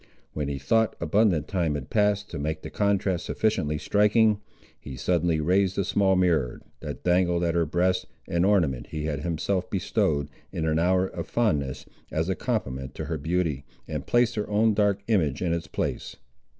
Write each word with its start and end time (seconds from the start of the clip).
When 0.33 0.47
he 0.47 0.57
thought 0.57 0.95
abundant 0.99 1.47
time 1.47 1.75
had 1.75 1.91
passed 1.91 2.27
to 2.31 2.39
make 2.39 2.63
the 2.63 2.71
contrast 2.71 3.23
sufficiently 3.27 3.77
striking, 3.77 4.41
he 4.79 4.95
suddenly 4.95 5.39
raised 5.39 5.77
a 5.77 5.83
small 5.85 6.15
mirror, 6.15 6.59
that 6.79 7.03
dangled 7.03 7.43
at 7.43 7.53
her 7.53 7.67
breast, 7.67 8.07
an 8.27 8.43
ornament 8.43 8.87
he 8.87 9.03
had 9.05 9.19
himself 9.19 9.69
bestowed, 9.69 10.29
in 10.51 10.65
an 10.65 10.79
hour 10.79 11.05
of 11.05 11.27
fondness, 11.27 11.85
as 12.09 12.29
a 12.29 12.35
compliment 12.35 12.95
to 12.95 13.05
her 13.05 13.19
beauty, 13.19 13.63
and 13.87 14.07
placed 14.07 14.33
her 14.33 14.49
own 14.49 14.73
dark 14.73 15.03
image 15.05 15.39
in 15.39 15.53
its 15.53 15.67
place. 15.67 16.15